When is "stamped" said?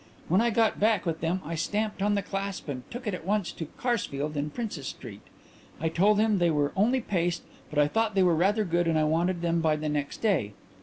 1.53-2.01